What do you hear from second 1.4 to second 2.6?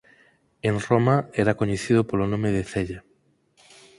era coñecido polo nome